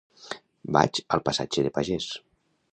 Vaig 0.77 1.01
al 1.17 1.23
passatge 1.29 1.67
de 1.69 1.75
Pagès. 1.79 2.11